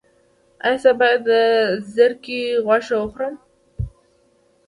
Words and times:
ایا 0.65 0.77
زه 0.83 0.91
باید 0.99 1.21
د 1.27 1.29
زرکې 1.93 2.41
غوښه 2.65 2.95
وخورم؟ 2.99 3.35